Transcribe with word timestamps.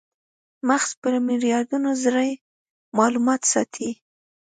مغز 0.67 0.89
په 1.01 1.07
میلیاردونو 1.27 1.89
ذرې 2.03 2.31
مالومات 2.97 3.41
ساتي. 3.51 3.89